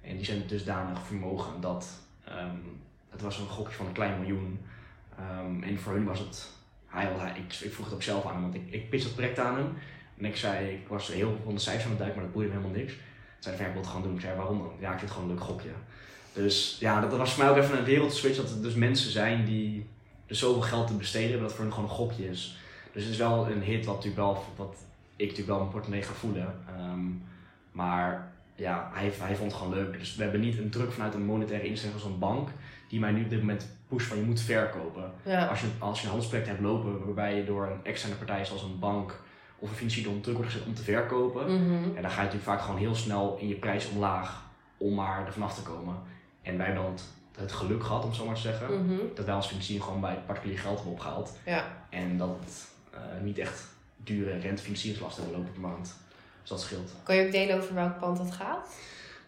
[0.02, 1.88] En die zijn dusdanig vermogen dat
[2.30, 4.60] um, het was een gokje van een klein miljoen.
[5.20, 6.50] Um, en voor hun was het,
[6.88, 9.16] hij, hij, ik, ik vroeg het ook zelf aan hem, want ik, ik pitchte het
[9.16, 9.74] project aan hem.
[10.18, 12.36] En ik zei, ik was heel veel van de cijfers aan het duiken, maar dat
[12.36, 12.94] boeide me helemaal niks.
[13.40, 14.16] Zei ik wil het gewoon doen.
[14.16, 14.72] Ik zei, waarom dan?
[14.80, 15.70] Ja, ik vind het gewoon een leuk gokje.
[16.34, 19.12] Dus ja, dat, dat was voor mij ook even een wereldswitch, dat er dus mensen
[19.12, 19.86] zijn die
[20.26, 22.58] er zoveel geld te besteden hebben, dat het voor hun gewoon een gokje is.
[22.92, 24.76] Dus het is wel een hit wat, natuurlijk wel, wat
[25.24, 26.56] ik natuurlijk wel mijn portemonnee ga voelen.
[26.92, 27.24] Um,
[27.72, 30.00] maar ja, hij, hij vond het gewoon leuk.
[30.00, 32.50] Dus we hebben niet een druk vanuit een monetaire instelling als een bank,
[32.90, 35.12] die mij nu op dit moment pusht van je moet verkopen.
[35.24, 35.46] Ja.
[35.48, 38.64] Als, je, als je een handelsproject hebt lopen waarbij je door een externe partij zoals
[38.64, 39.22] een bank
[39.60, 41.74] of een financier onder druk wordt gezet om te verkopen, Mhm.
[41.96, 44.44] en dan ga je natuurlijk vaak gewoon heel snel in je prijs omlaag
[44.78, 45.96] om maar er vanaf te komen.
[46.42, 48.96] En wij hebben dan het, het geluk gehad, om het zo maar te zeggen, Mhm.
[49.16, 51.38] dat wij als financier gewoon bij particulier geld hebben opgehaald.
[51.46, 51.64] Ja.
[51.90, 53.72] En dat het uh, niet echt
[54.04, 55.96] dure rentefinancieringslasten hebben lopen per maand.
[56.42, 56.92] Dus dat scheelt.
[57.04, 58.76] Kan je ook delen over welk pand het gaat?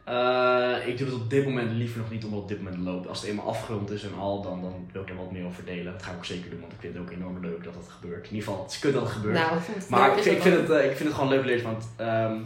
[0.09, 2.83] Uh, ik doe het op dit moment liever nog niet omdat het op dit moment
[2.83, 3.07] loopt.
[3.07, 5.65] Als het eenmaal afgerond is en al, dan, dan wil ik er wat meer over
[5.65, 5.93] delen.
[5.93, 7.87] Dat ga ik ook zeker doen, want ik vind het ook enorm leuk dat dat
[7.87, 8.27] gebeurt.
[8.27, 9.33] In ieder geval, het is kut dat het gebeurt.
[9.33, 9.59] Nou,
[9.89, 12.45] maar ik, ik, vind het, uh, ik vind het gewoon leuk leuk, want um,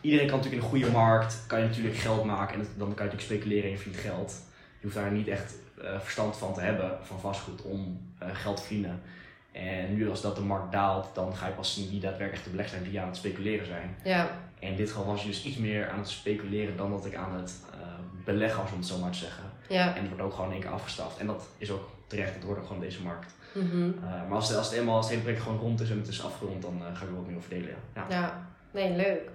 [0.00, 2.94] iedereen kan natuurlijk in een goede markt, kan je natuurlijk geld maken en het, dan
[2.94, 4.32] kan je natuurlijk speculeren en je verdient geld.
[4.78, 8.62] Je hoeft daar niet echt uh, verstand van te hebben, van vastgoed, om geld te
[8.62, 9.02] verdienen.
[9.52, 12.50] En nu als dat de markt daalt, dan ga je pas zien wie daadwerkelijk de
[12.50, 13.96] beleggers zijn die aan het speculeren zijn.
[14.04, 14.30] Ja.
[14.58, 17.14] En in dit geval was je dus iets meer aan het speculeren dan dat ik
[17.14, 17.80] aan het uh,
[18.24, 19.44] beleggen was, om het zo maar te zeggen.
[19.68, 19.94] Ja.
[19.94, 21.18] En het wordt ook gewoon in één keer afgestraft.
[21.18, 23.34] En dat is ook terecht, het hoort ook gewoon deze markt.
[23.54, 23.94] Mm -hmm.
[23.98, 25.98] uh, maar als het, als het eenmaal als het hele project gewoon rond is en
[25.98, 27.68] het is afgerond, dan uh, ga ik er ook meer over delen.
[27.68, 27.76] Ja.
[27.94, 28.04] ja.
[28.08, 29.30] ja, nee, leuk.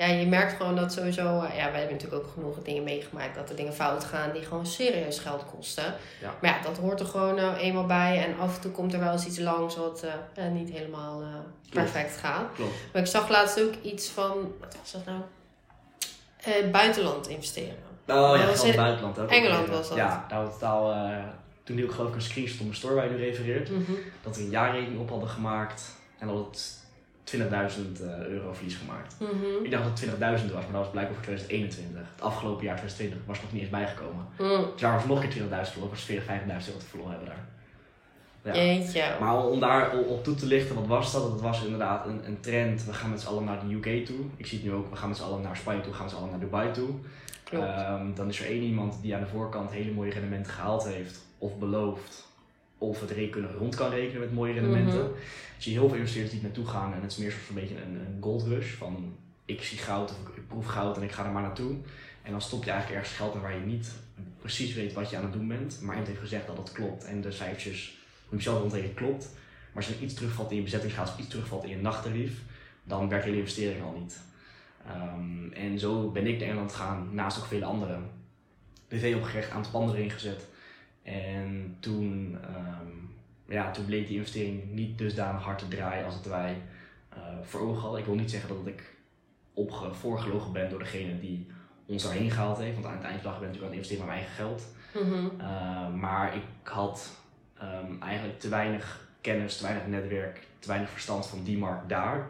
[0.00, 3.50] Ja, je merkt gewoon dat sowieso, ja, wij hebben natuurlijk ook genoeg dingen meegemaakt dat
[3.50, 5.94] er dingen fout gaan die gewoon serieus geld kosten.
[6.20, 6.34] Ja.
[6.40, 9.00] Maar ja, dat hoort er gewoon uh, eenmaal bij en af en toe komt er
[9.00, 10.04] wel eens iets langs wat
[10.38, 11.22] uh, niet helemaal
[11.70, 12.52] perfect gaat.
[12.54, 12.74] Klopt.
[12.92, 16.70] Maar ik zag laatst ook iets van, wat was dat nou?
[16.70, 17.76] Buitenland investeren.
[18.06, 19.30] Oh ja, van het buitenland ook.
[19.30, 19.96] Engeland was dat.
[19.96, 21.18] Ja, daar had totaal, uh,
[21.64, 23.70] toen hield ik geloof ik een screenshot op mijn store waar je nu refereert.
[23.70, 23.98] Mm -hmm.
[24.22, 25.82] Dat we een jaarrekening op hadden gemaakt
[26.18, 26.78] en dat het
[27.24, 27.36] 20.000
[28.02, 29.14] uh, euro verlies gemaakt.
[29.18, 29.64] Mm -hmm.
[29.64, 32.00] Ik dacht dat het 20.000 was, maar dat was blijkbaar voor 2021.
[32.14, 34.26] Het afgelopen jaar 2020 was nog niet eens bijgekomen.
[34.38, 34.70] Mm.
[34.72, 37.28] Dus daar was nog een keer 20.000 verloren, was 40, 50.000 euro te verloren hebben
[37.28, 37.44] daar.
[38.42, 38.54] Ja.
[38.54, 39.04] Jeetje.
[39.20, 41.32] Maar om daar op toe te lichten, wat was dat?
[41.32, 42.84] Het was inderdaad een, een trend.
[42.84, 44.24] We gaan met z'n allen naar de UK toe.
[44.36, 46.04] Ik zie het nu ook, we gaan met z'n allen naar Spanje toe, we gaan
[46.04, 46.90] met z'n allen naar Dubai toe.
[47.52, 51.20] Um, dan is er één iemand die aan de voorkant hele mooie rendementen gehaald heeft,
[51.38, 52.26] of beloofd,
[52.80, 55.00] of het rekenen rond kan rekenen met mooie rendementen.
[55.00, 55.14] Mm -hmm.
[55.58, 58.16] Zie heel veel investeerders die naartoe gaan en het is meer zo'n beetje een, een
[58.20, 61.42] gold rush van ik zie goud of ik, proef goud en ik ga er maar
[61.42, 61.76] naartoe.
[62.22, 63.92] En dan stop je eigenlijk ergens geld in waar je niet
[64.38, 67.04] precies weet wat je aan het doen bent, maar iemand heeft gezegd dat dat klopt
[67.04, 69.28] en de cijfertjes, hoe je zelf rondrekent, klopt.
[69.72, 72.42] Maar als er iets terugvalt in je bezettingsgraad of iets terugvalt in je nachttarief,
[72.84, 74.20] dan werkt je hele investering al niet.
[74.86, 78.10] Ehm, en zo ben ik naar Engeland gegaan, naast ook vele anderen.
[78.88, 80.46] BV opgericht, aantal panden erin gezet.
[81.02, 81.99] En toen,
[83.50, 86.62] ja, toen bleek die investering niet dusdanig hard te draaien als het wij
[87.16, 88.00] uh, voor ogen hadden.
[88.00, 88.94] Ik wil niet zeggen dat ik
[89.54, 91.46] op voorgelogen ben door degene die
[91.86, 92.74] ons daarheen gehaald heeft.
[92.74, 94.26] Want aan het eind van de dag ben ik natuurlijk aan het investeren met mijn
[94.26, 94.62] eigen geld.
[94.94, 95.40] Mhm.
[95.40, 97.10] Uh, maar ik had
[97.62, 102.26] um, eigenlijk te weinig kennis, te weinig netwerk, te weinig verstand van die markt daar.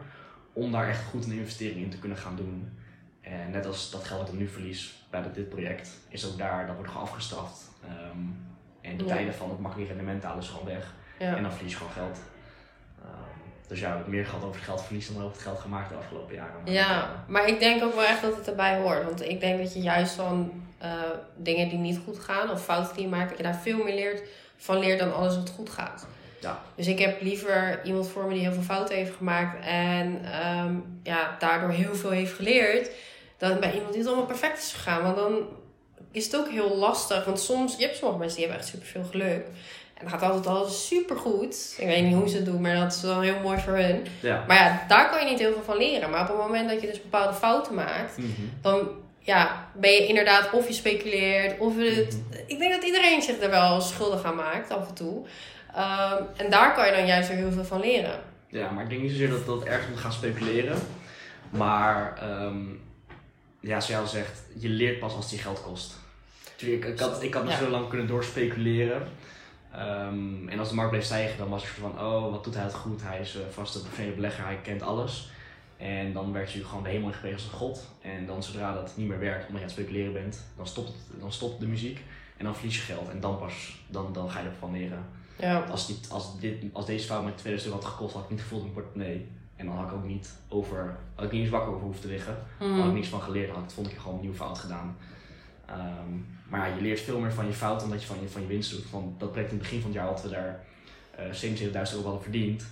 [0.53, 2.77] Om daar echt goed een investering in te kunnen gaan doen.
[3.21, 6.67] En net als dat geld dat ik nu verlies bij dit project, is ook daar,
[6.67, 7.69] dat wordt gewoon afgestraft.
[8.13, 8.35] Um,
[8.81, 9.15] en de Ja.
[9.15, 10.93] tijden van het makkelijke rendement halen is gewoon weg.
[11.21, 11.35] Ja.
[11.35, 12.17] En dan verlies je gewoon geld.
[13.03, 13.09] Um,
[13.67, 15.89] dus ja, ik heb meer gehad over het geld verliezen dan over het geld gemaakt
[15.89, 16.53] de afgelopen jaren.
[16.63, 19.03] Maar, Ja, maar ik denk ook wel echt dat het erbij hoort.
[19.03, 20.91] Want ik denk dat je juist van eh,
[21.35, 23.95] dingen die niet goed gaan of fouten die je maakt, dat je daar veel meer
[23.95, 24.21] leert
[24.57, 26.07] van leert dan alles wat goed gaat.
[26.39, 26.61] Ja.
[26.75, 30.75] Dus ik heb liever iemand voor me die heel veel fouten heeft gemaakt en ehm,
[31.03, 32.91] ja, daardoor heel veel heeft geleerd,
[33.37, 35.03] dan bij iemand die het allemaal perfect is gegaan.
[35.03, 35.47] Want dan
[36.11, 37.25] is het ook heel lastig.
[37.25, 39.45] Want soms, je hebt sommige mensen die hebben echt superveel geluk.
[39.93, 41.75] En dan gaat altijd alles super goed.
[41.77, 44.05] Ik weet niet hoe ze het doen, maar dat is dan heel mooi voor hun.
[44.19, 44.43] ja.
[44.47, 46.09] Maar ja, daar kan je niet heel veel van leren.
[46.09, 48.27] Maar op het moment dat je dus bepaalde fouten maakt, Mhm.
[48.61, 48.87] dan
[49.19, 52.17] ja, ben je inderdaad of je speculeert, of het.
[52.29, 52.39] Mhm.
[52.47, 55.25] Ik denk dat iedereen zich er wel schuldig aan maakt af en toe.
[55.75, 58.19] Ehm, en daar kan je dan juist weer heel veel van leren.
[58.47, 60.77] Ja, maar ik denk niet zozeer dat dat ergens moet gaan speculeren.
[61.49, 62.59] Maar ehm,
[63.59, 65.99] ja, zoals jij al zegt, je leert pas als het je geld kost.
[66.61, 67.59] Tuurlijk, ik, ik had, ik had nog Ja.
[67.59, 69.07] zo lang kunnen doorspeculeren.
[69.71, 72.63] Ehm, en als de markt bleef stijgen, dan was het van, oh, wat doet hij
[72.63, 73.01] het goed.
[73.03, 75.29] Hij is uh, vast een professionele belegger, hij kent alles.
[75.77, 77.87] En dan werd je gewoon de hemel ingeprezen als een god.
[78.01, 80.87] En dan zodra dat niet meer werkt, omdat je aan het speculeren bent, dan stopt,
[80.87, 81.99] het, dan stopt de muziek.
[82.37, 83.09] En dan verlies je geld.
[83.09, 85.05] En dan pas, dan, dan ga je ervan leren.
[85.39, 85.59] Ja.
[85.59, 88.41] Als, dit, als, dit, als deze fout met 2000 euro had gekost, had ik niet
[88.41, 89.27] gevoeld in mijn portemonnee.
[89.55, 92.07] En dan had ik ook niet over, had ik niet eens wakker over hoeven te
[92.07, 92.37] liggen.
[92.59, 92.93] Dan had ik Mhm.
[92.93, 94.97] niks van geleerd, dan had ik volgende keer gewoon een nieuwe fout gedaan.
[95.71, 96.13] Ehm,
[96.49, 98.41] maar ja, je leert veel meer van je fout dan dat je van je, van
[98.41, 98.85] je winst doet.
[98.89, 100.59] Van dat project in het begin van het jaar hadden we daar
[101.15, 102.63] eh 77.000 euro hadden verdiend.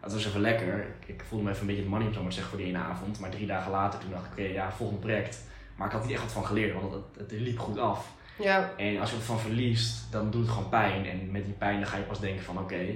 [0.00, 0.86] Dat was even lekker.
[1.06, 2.74] Ik, voelde me even een beetje het money, om zo maar te zeggen, voor die
[2.74, 3.20] ene avond.
[3.20, 5.38] Maar drie dagen later, toen dacht ik, oké, ja, volgende project.
[5.76, 8.08] Maar ik had niet echt wat van geleerd, want het, het liep goed af.
[8.38, 8.70] Ja.
[8.76, 11.06] En als je ervan verliest, dan doet het gewoon pijn.
[11.06, 12.86] En met die pijn dan ga je pas denken van oké,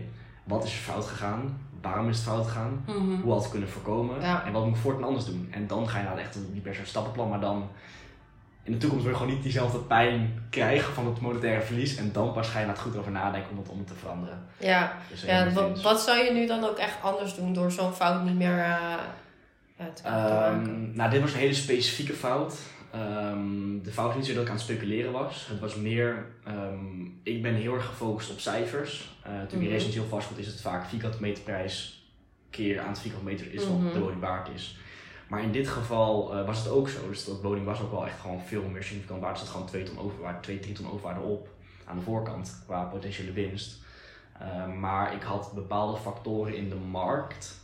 [0.44, 1.60] wat is er fout gegaan?
[1.80, 2.84] Waarom is het fout gegaan?
[2.86, 3.20] Mhm.
[3.20, 4.20] Hoe had ik het kunnen voorkomen?
[4.20, 4.44] Ja.
[4.44, 5.48] En wat moet ik voortaan anders doen?
[5.50, 7.68] En dan ga je nou echt een, niet per se een stappenplan, maar dan
[8.64, 11.96] in de toekomst wil je gewoon niet diezelfde pijn krijgen van het monetaire verlies.
[11.96, 14.46] En dan pas ga je het goed over nadenken om het om te veranderen.
[14.58, 14.96] Ja.
[15.10, 18.24] Dus ja wat, wat zou je nu dan ook echt anders doen door zo'n fout
[18.24, 18.94] niet meer eh,
[19.76, 20.60] te, te maken?
[20.64, 22.54] Ehm, nou, dit was een hele specifieke fout.
[22.92, 25.46] Ehm, de fout was niet zo dat ik aan het speculeren was.
[25.50, 29.12] Het was meer, ehm, ik ben heel erg gefocust op cijfers.
[29.26, 29.68] Uh, Mhm.
[29.68, 32.02] residentieel vastgoed is het vaak vierkante meterprijs
[32.50, 33.92] keer aan het vierkante meter is wat Mhm.
[33.92, 34.76] de woning waard is.
[35.28, 37.08] Maar in dit geval eh, was het ook zo.
[37.08, 39.32] Dus dat woning was ook wel echt gewoon veel meer significant waard.
[39.32, 41.48] Er zat gewoon 2 ton overwaarde, 2, 3 ton overwaarde op
[41.84, 43.82] aan de voorkant qua potentiële winst.
[44.40, 47.62] Ehm, maar ik had bepaalde factoren in de markt.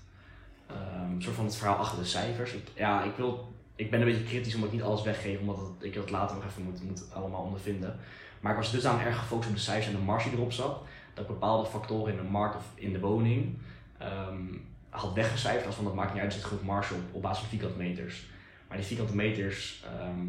[0.66, 2.52] Een soort van het verhaal achter de cijfers.
[2.52, 5.58] Ik, ja, ik, wil, ik ben een beetje kritisch omdat ik niet alles weggeef, omdat
[5.78, 7.98] ik dat later nog even moet, moet allemaal ondervinden.
[8.40, 10.52] Maar ik was dus aan erg gefocust op de cijfers en de marge die erop
[10.52, 10.82] zat.
[11.14, 13.58] Dat bepaalde factoren in de markt of in de woning
[13.98, 14.44] ehm,
[14.90, 15.66] had weggecijferd.
[15.66, 17.78] Als van dat maakt niet uit, er zit genoeg marge op, op basis van vierkante
[17.78, 18.26] meters.
[18.68, 20.26] Maar die vierkante meters, ehm,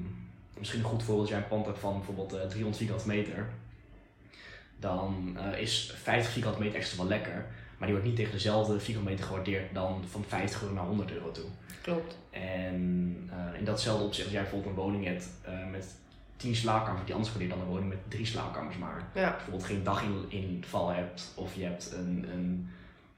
[0.57, 3.49] misschien een goed voorbeeld als jij een pand hebt van bijvoorbeeld eh, 300 vierkante meter.
[4.79, 7.45] Dan eh, is 50 vierkante meter extra wel lekker.
[7.77, 11.11] Maar die wordt niet tegen dezelfde vierkante meter gewaardeerd dan van 50 euro naar 100
[11.11, 11.49] euro toe.
[11.81, 12.17] Klopt.
[12.29, 15.27] En eh, in datzelfde opzicht, als jij bijvoorbeeld een woning hebt
[15.71, 15.95] met
[16.41, 19.07] 10 slaapkamers, die anders waardeert dan een woning met 3 slaapkamers maar.
[19.13, 19.31] Ja.
[19.31, 22.69] Bijvoorbeeld geen daginval hebt, of je hebt een, een,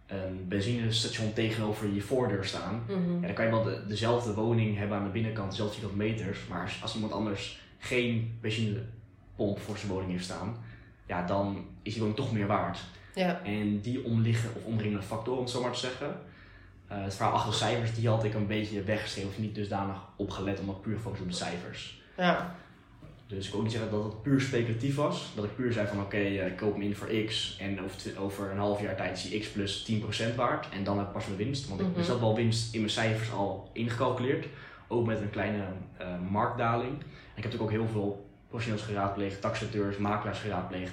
[0.08, 2.84] een benzinestation tegenover je voordeur staan.
[2.88, 3.14] Mhm.
[3.14, 6.40] Ja, dan kan je wel de, dezelfde woning hebben aan de binnenkant, dezelfde vierkante meters.
[6.50, 10.58] Maar als, iemand anders geen benzinepomp voor zijn woning heeft staan,
[11.08, 12.80] ja, dan is die woning toch meer waard.
[13.16, 13.42] Ja.
[13.44, 16.16] En die omliggen of omringende factoren, om het zo maar te zeggen.
[16.88, 19.98] eh, het verhaal achter de cijfers, die had ik een beetje weggeschreven of niet dusdanig
[20.16, 22.02] opgelet omdat puur gefocust op de cijfers.
[22.18, 22.56] Ja.
[23.28, 25.32] Dus ik wil ook niet zeggen dat het puur speculatief was.
[25.36, 28.20] Dat ik puur zei van oké, eh, ik koop hem in voor x en over,
[28.20, 30.70] over een half jaar tijd die x plus 10% waard.
[30.70, 31.68] En dan heb ik pas mijn winst.
[31.68, 32.04] Want ik, Mhm.
[32.04, 34.48] zat wel winst in mijn cijfers al ingecalculeerd.
[34.88, 35.64] Ook met een kleine
[35.98, 36.92] eh, marktdaling.
[36.92, 37.00] En
[37.36, 40.92] ik heb natuurlijk ook heel veel professionals geraadpleegd, taxateurs, makelaars geraadpleegd.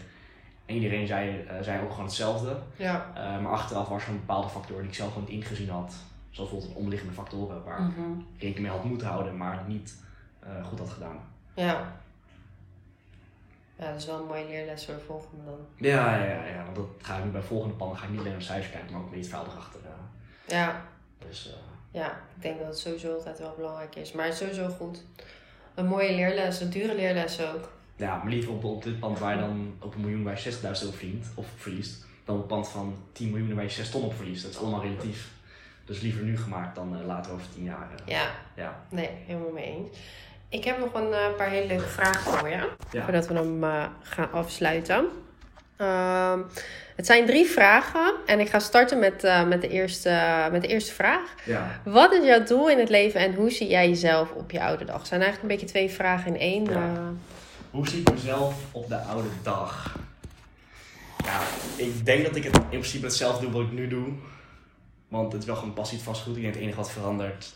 [0.67, 2.57] En iedereen zei, eh, zei ook gewoon hetzelfde.
[2.77, 3.07] Ja.
[3.15, 5.95] Uh, maar achteraf was er een bepaalde factor die ik zelf gewoon niet ingezien had.
[6.31, 8.09] Zoals bijvoorbeeld omliggende factoren waar ik Mhm.
[8.39, 9.95] rekening mee had moeten houden, maar niet
[10.63, 11.17] goed had gedaan.
[11.55, 11.97] Ja.
[13.81, 15.59] Ja, dat is wel een mooie leerles voor de volgende dan.
[15.77, 18.33] Ja, ja, ja, want dat ga ik nu bij volgende pannen ga ik niet alleen
[18.33, 19.81] naar cijfers kijken, maar ook meer het verhaal erachter.
[19.85, 20.57] eh.
[20.57, 20.83] Ja.
[21.29, 24.13] Dus, eh, ja, ik denk dat het sowieso altijd wel belangrijk is.
[24.13, 25.03] Maar sowieso goed.
[25.75, 27.73] Een mooie leerles, een dure leerles ook.
[27.97, 30.53] Ja, maar liever op, op dit pand waar je dan op een miljoen waar je
[30.53, 33.91] 60.000 euro verdient, of verliest, dan op een pand van 10 miljoen waar je 6
[33.91, 34.43] ton op verliest.
[34.43, 35.31] Dat is allemaal relatief.
[35.85, 37.89] Dus liever nu gemaakt dan uh, later over 10 jaar.
[37.93, 38.31] Uh, ja.
[38.57, 39.99] ja, nee, helemaal mee eens.
[40.51, 43.05] Ik heb nog een uh, paar hele leuke vragen voor je, ja.
[43.05, 43.65] voordat we hem
[44.03, 45.09] gaan afsluiten.
[45.81, 46.41] Ehm,
[46.97, 50.69] het zijn drie vragen en ik ga starten met, uh, met, de, eerste, met de
[50.69, 51.35] eerste vraag.
[51.45, 51.81] Ja.
[51.85, 54.85] Wat is jouw doel in het leven en hoe zie jij jezelf op je oude
[54.85, 54.99] dag?
[54.99, 56.65] Het zijn eigenlijk een beetje twee vragen in één.
[56.65, 57.13] Ja.
[57.71, 59.99] Hoe zie ik mezelf op de oude dag?
[61.25, 61.41] Ja,
[61.77, 64.09] ik denk dat ik het in principe hetzelfde doe wat ik nu doe.
[65.09, 66.37] Want het is wel gewoon passief vastgoed.
[66.37, 67.53] Ik denk het enige wat verandert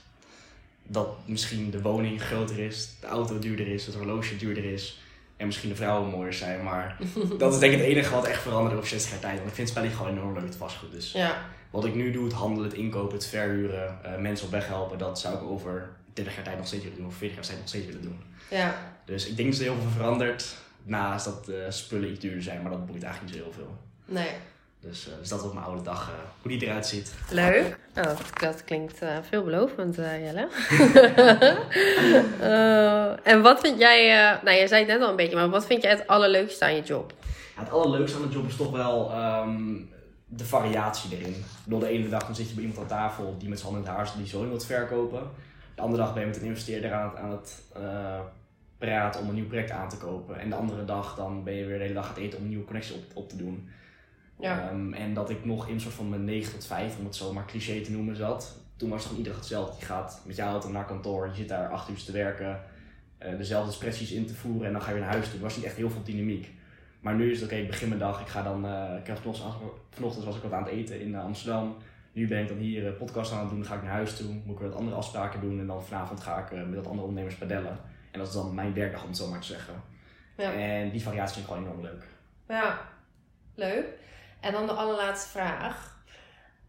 [0.87, 4.99] dat misschien de woning groter is, de auto duurder is, het horloge duurder is.
[5.37, 6.63] En misschien de vrouwen mooier zijn.
[6.63, 6.97] Maar
[7.39, 9.37] dat is denk ik het enige wat echt verandert op 60 jaar tijd.
[9.37, 10.93] Want ik vind spelling gewoon enorm leuk, het vastgoed.
[10.93, 11.47] Dus ja.
[11.71, 14.99] wat ik nu doe, het handelen, het inkopen, het verhuren, uh, mensen op weg helpen.
[14.99, 17.07] Dat zou ik over 30 jaar tijd nog steeds willen doen.
[17.07, 18.21] Of 40 jaar tijd nog steeds willen doen.
[18.51, 18.93] Ja.
[19.05, 20.55] Dus ik denk dat er heel veel verandert.
[20.83, 22.63] Naast dat uh, spullen iets duurder zijn.
[22.63, 23.77] Maar dat boeit eigenlijk niet zo heel veel.
[24.05, 24.31] Nee.
[24.87, 27.15] Dus, uh, dus dat is op mijn oude dag, uh, hoe die eruit ziet.
[27.31, 27.77] Leuk.
[27.97, 30.49] Oh, dat klinkt uh, veelbelovend, Jelle.
[33.33, 34.09] en wat vind jij,
[34.43, 36.75] nou je zei het net al een beetje, maar wat vind jij het allerleukste aan
[36.75, 37.13] je job?
[37.57, 39.91] Ja, het allerleukste aan de job is toch wel um,
[40.27, 41.45] de variatie erin.
[41.65, 43.91] Bedoel, de ene dag dan zit je bij iemand aan tafel die met zijn handen
[43.91, 45.23] in het haar die zo wilt verkopen.
[45.75, 47.63] De andere dag ben je met een investeerder aan het, aan het
[48.79, 50.41] praten om een nieuw project aan te kopen.
[50.41, 52.45] En de andere dag dan ben je weer de hele dag aan het eten om
[52.45, 53.69] een nieuwe connectie op, op te doen.
[54.39, 54.71] Ja.
[54.71, 57.33] Um, en dat ik nog in soort van mijn 9 tot 5, om het zo
[57.33, 58.63] maar cliché te noemen, zat.
[58.77, 59.77] Toen was het gewoon iedereen hetzelfde.
[59.79, 62.61] Je gaat met je auto naar kantoor, je zit daar acht uur te werken,
[63.23, 65.37] uh, dezelfde expressies in te voeren en dan ga je weer naar huis toe.
[65.37, 66.51] Er was niet echt heel veel dynamiek.
[67.01, 69.07] Maar nu is het oké, okay, ik begin mijn dag, ik ga dan, uh, ik
[69.07, 69.55] heb vanochtend,
[69.91, 71.77] vanochtend was ik wat aan het eten in uh, Amsterdam.
[72.13, 74.27] Nu ben ik dan hier podcast aan het doen, dan ga ik naar huis toe,
[74.27, 77.07] moet ik weer wat andere afspraken doen en dan vanavond ga ik met dat andere
[77.07, 77.79] ondernemers padellen.
[78.11, 79.75] En dat is dan mijn werkdag om het zo maar te zeggen.
[80.37, 80.53] Ja.
[80.53, 82.05] En die variatie vind ik gewoon enorm leuk.
[82.49, 82.79] Ja,
[83.55, 83.87] leuk.
[84.45, 85.93] En dan de allerlaatste vraag.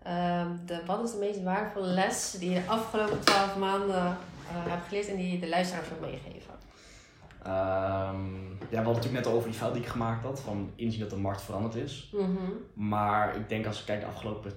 [0.07, 4.71] Um, de, wat is de meest waardevolle les die je de afgelopen twaalf maanden uh,
[4.71, 6.53] hebt geleerd en die je de luisteraars wil meegeven?
[7.45, 10.71] Um, ja, we hadden natuurlijk net al over die fout die ik gemaakt had, van
[10.75, 12.09] inzien dat de markt veranderd is.
[12.13, 12.53] Mm -hmm.
[12.73, 14.51] Maar ik denk als ik kijk de afgelopen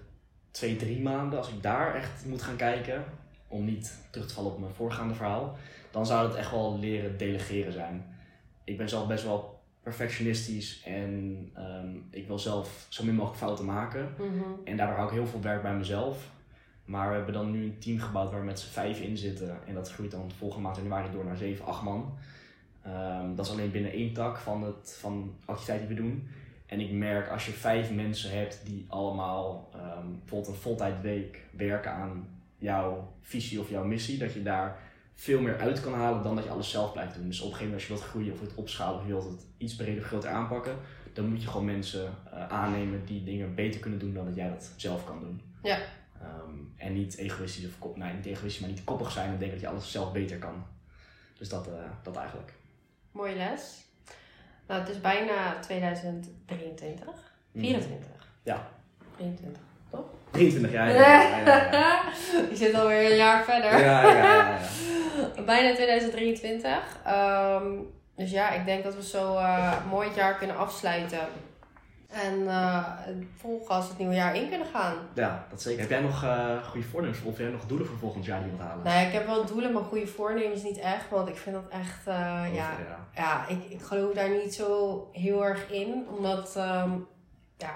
[0.51, 3.05] twee, drie maanden, als ik daar echt moet gaan kijken,
[3.49, 5.57] om niet terug te vallen op mijn voorgaande verhaal,
[5.91, 8.17] dan zou het echt wel leren delegeren zijn.
[8.65, 9.58] Ik ben zelf best wel
[9.89, 11.11] perfectionistisch en
[11.59, 14.15] um, ik wil zelf zo min mogelijk fouten maken.
[14.19, 14.61] Mm -hmm.
[14.65, 16.31] En daardoor hou ik heel veel werk bij mezelf.
[16.85, 19.59] Maar we hebben dan nu een team gebouwd waar we met z'n vijf in zitten.
[19.67, 22.15] En dat groeit dan volgende maand januari door naar 7, 8 man.
[22.87, 26.29] Um, dat is alleen binnen één tak van, het, van de activiteit die we doen.
[26.67, 31.93] En ik merk als je vijf mensen hebt die allemaal um, bijvoorbeeld een voltijdweek werken
[31.93, 34.79] aan jouw visie of jouw missie, dat je daar
[35.21, 37.27] veel meer uit kan halen dan dat je alles zelf blijft doen.
[37.27, 39.25] Dus op een gegeven moment als je wilt groeien of wilt opschalen of je wilt
[39.25, 40.77] het iets breder of groter aanpakken,
[41.13, 44.49] dan moet je gewoon mensen uh, aannemen die dingen beter kunnen doen dan dat jij
[44.49, 45.43] dat zelf kan doen.
[45.63, 45.79] Ja.
[46.23, 49.51] Um, en niet egoïstisch of kop, nee, niet egoïstisch, maar niet koppig zijn en denken
[49.51, 50.67] dat je alles zelf beter kan.
[51.39, 52.53] Dus dat, uh, dat eigenlijk.
[53.13, 53.85] Mooie les.
[54.67, 57.33] Nou, het is bijna 2023.
[57.55, 58.09] 24.
[58.43, 58.71] Ja.
[59.17, 59.68] 23, toch?
[60.31, 60.93] 23 jaar.
[60.95, 61.23] Ja,
[61.73, 62.03] ja.
[62.51, 63.71] Je zit alweer een jaar verder.
[63.71, 64.59] Ja, ja, ja, ja.
[65.47, 66.71] Bijna 2023.
[67.09, 67.87] Um,
[68.17, 71.29] dus ja, ik denk dat we zo uh, mooi het jaar kunnen afsluiten.
[72.09, 72.85] En uh,
[73.37, 74.95] vol gas het nieuwe jaar in kunnen gaan.
[75.15, 75.81] Ja, dat zeker.
[75.81, 78.51] Heb jij nog uh, goede voornemens of heb jij nog doelen voor volgend jaar die
[78.51, 78.85] je wilt halen?
[78.85, 81.11] Nee, ik heb wel doelen, maar goede voornemens niet echt.
[81.11, 83.07] Want ik vind dat echt, uh, Over, ja, ja.
[83.15, 86.07] ja ik, ik geloof daar niet zo heel erg in.
[86.17, 87.07] Omdat, um,
[87.57, 87.75] ja,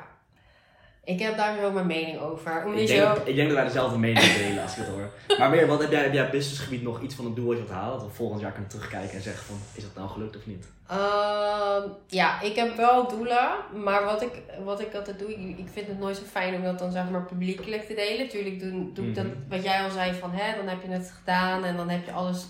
[1.04, 2.64] ik heb daar zo mijn mening over.
[2.64, 5.10] Omdat Ik denk, dat, ik denk dat wij dezelfde mening delen als ik het hoor.
[5.38, 7.62] Maar meer, wat heb jij op jouw businessgebied nog iets van een doel wat je
[7.62, 7.98] wilt halen?
[7.98, 10.66] Dat we volgend jaar kunnen terugkijken en zeggen van, is dat nou gelukt of niet?
[10.88, 13.48] Ehm, ja, ik heb wel doelen,
[13.84, 16.62] maar wat ik, wat ik altijd doe, ik, ik vind het nooit zo fijn om
[16.62, 18.28] dat dan zeg maar publiekelijk te delen.
[18.28, 19.34] Tuurlijk doe, doe ik dat, Mhm.
[19.48, 22.12] wat jij al zei, van hè, dan heb je het gedaan en dan heb je
[22.12, 22.46] alles,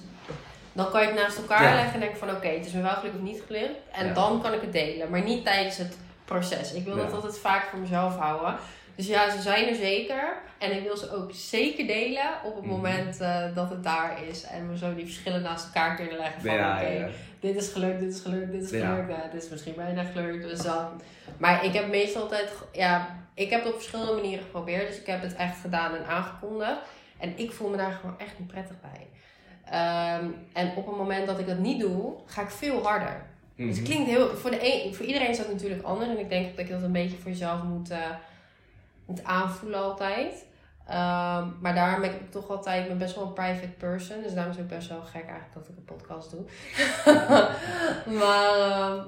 [0.72, 1.74] dan kan je het naast elkaar Ja.
[1.74, 3.78] leggen en denk van oké, het is me wel gelukt of niet gelukt.
[3.92, 4.12] En Ja.
[4.12, 5.96] dan kan ik het delen, maar niet tijdens het
[6.32, 6.72] proces.
[6.72, 7.02] Ik wil Ja.
[7.04, 8.56] dat altijd vaak voor mezelf houden.
[8.96, 10.36] Dus ja, ze zijn er zeker.
[10.58, 12.74] En ik wil ze ook zeker delen op het Mhm.
[12.74, 14.42] moment eh, dat het daar is.
[14.44, 18.14] En we zo die verschillen naast elkaar kunnen leggen van oké, dit is gelukt, dit
[18.14, 19.08] is gelukt, dit is gelukt.
[19.10, 20.42] Ja, dit is misschien bijna gelukt.
[20.48, 21.00] Dus dan.
[21.38, 24.86] Maar ik heb meestal altijd, ja, ik heb het op verschillende manieren geprobeerd.
[24.88, 26.78] Dus ik heb het echt gedaan en aangekondigd.
[27.18, 29.06] En ik voel me daar gewoon echt niet prettig bij.
[29.64, 33.26] Ehm, en op het moment dat ik dat niet doe, ga ik veel harder.
[33.56, 33.74] Dus Mhm.
[33.76, 36.10] het klinkt heel, voor, de een, voor iedereen is dat natuurlijk anders.
[36.10, 37.98] En ik denk dat je dat een beetje voor jezelf moet, eh,
[39.06, 40.44] moet aanvoelen altijd.
[40.86, 44.22] Ehm, maar daarom ben ik toch altijd, ik ben best wel een private person.
[44.22, 46.44] Dus daarom is het ook best wel gek eigenlijk dat ik een podcast doe.
[48.20, 48.98] maar ehm,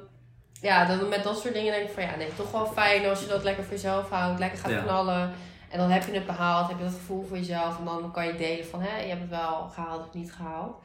[0.60, 3.20] ja, dan met dat soort dingen denk ik van ja, nee, toch wel fijn als
[3.20, 4.38] je dat lekker voor jezelf houdt.
[4.38, 4.82] Lekker gaat Ja.
[4.82, 5.32] knallen.
[5.70, 7.78] En dan heb je het behaald, heb je dat gevoel voor jezelf.
[7.78, 10.76] En dan kan je delen van, hè, je hebt het wel gehaald of niet gehaald.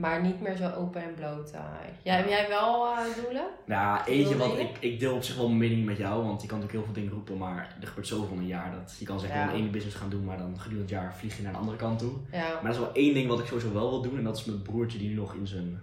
[0.00, 1.50] Maar niet meer zo open en bloot.
[1.50, 1.60] eh.
[2.02, 3.44] Ja, heb jij wel eh, doelen?
[3.66, 4.68] Ja, eentje wat dingen?
[4.70, 6.94] ik, ik deel op zich wel mijn mening met jou, want je kan natuurlijk heel
[6.94, 9.44] veel dingen roepen, maar er gebeurt zoveel in een jaar dat je kan zeggen, Ja.
[9.44, 11.58] ik wil één business gaan doen, maar dan gedurende het jaar vlieg je naar de
[11.58, 12.12] andere kant toe.
[12.32, 12.38] Ja.
[12.54, 14.44] Maar er is wel één ding wat ik sowieso wel wil doen, en dat is
[14.44, 15.80] mijn broertje die nu nog in zijn,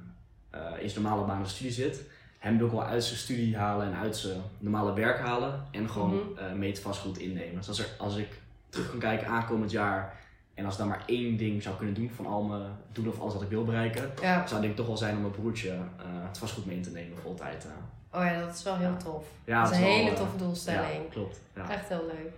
[0.50, 2.02] eh, in zijn normale baan of studie zit.
[2.38, 5.90] Hem wil ik wel uit zijn studie halen en uit zijn normale werk halen en
[5.90, 6.38] gewoon Mhm.
[6.46, 7.56] eh, mee het vastgoed innemen.
[7.56, 8.28] Dus als, er, als ik
[8.70, 10.16] terug kan kijken aankomend jaar
[10.58, 13.20] en als ik dan maar één ding zou kunnen doen van al mijn doelen of
[13.20, 14.48] alles wat ik wil bereiken, ja.
[14.48, 16.92] zou denk ik toch wel zijn om mijn broertje eh, het vastgoed mee in te
[16.92, 17.66] nemen voor altijd.
[17.66, 18.20] eh.
[18.20, 19.26] Oh ja, dat is wel heel tof.
[19.46, 21.04] Ja, dat is een hele eh, toffe doelstelling.
[21.04, 21.40] Ja, klopt.
[21.56, 21.70] Ja.
[21.70, 22.32] Echt heel leuk.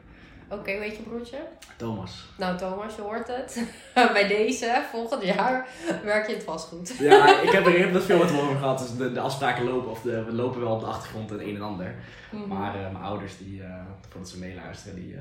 [0.59, 1.37] Oké, weet je broertje?
[1.77, 2.25] Thomas.
[2.37, 3.63] Nou Thomas, je hoort het.
[4.13, 5.67] Bij deze, volgend jaar,
[6.03, 6.95] werk je het vastgoed.
[6.97, 8.79] Ja, ik heb er heel veel met over gehad.
[8.79, 11.55] Dus de, de afspraken lopen, of de, we lopen wel op de achtergrond het een
[11.55, 11.95] en ander.
[12.31, 12.47] Mhm.
[12.47, 13.61] Maar mijn ouders, die,
[14.09, 15.15] voordat ze meeluisteren, die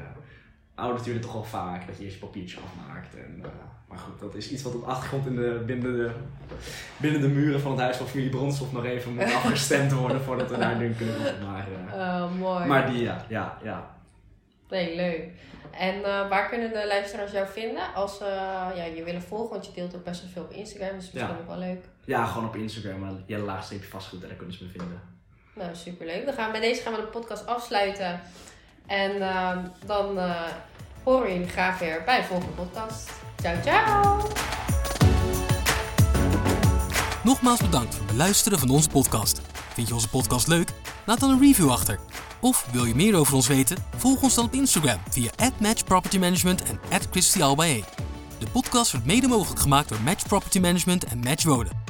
[0.79, 3.14] ouders duren toch wel vaak dat je eerst je papiertje afmaakt.
[3.17, 3.51] En, eh,
[3.88, 6.11] maar goed, dat is iets wat op de achtergrond in de, binnen, de,
[6.97, 10.51] binnen de muren van het huis van familie Bronshoff nog even moet afgestemd worden voordat
[10.51, 11.17] we daar nu kunnen.
[11.47, 12.67] Maar, Oh, mooi.
[12.67, 13.97] maar die, ja, ja, ja.
[14.69, 15.29] Nee, leuk.
[15.71, 18.25] En eh, waar kunnen de luisteraars jou vinden als ze
[18.75, 19.51] ja, je willen volgen?
[19.51, 21.37] Want je deelt ook best wel veel op Instagram, dus misschien Ja.
[21.41, 21.85] ook wel leuk.
[22.05, 25.01] Ja, gewoon op Instagram, maar Jelle laagstreepje vastgoed, daar kunnen ze me vinden.
[25.55, 26.25] Nou, superleuk.
[26.25, 28.21] Dan gaan we, bij deze gaan we de podcast afsluiten.
[28.88, 30.42] En ehm, dan eh,
[31.03, 33.11] horen jullie graag weer bij de volgende podcast.
[33.40, 34.29] Ciao, ciao!
[37.24, 39.40] Nogmaals bedankt voor het beluisteren van onze podcast.
[39.72, 40.70] Vind je onze podcast leuk?
[41.07, 41.98] Laat dan een review achter.
[42.40, 43.77] Of wil je meer over ons weten?
[43.96, 47.85] Volg ons dan op Instagram via @matchpropertymanagement en @christyalbae.
[48.38, 51.88] De podcast wordt mede mogelijk gemaakt door Match Property Management en Match Wonen.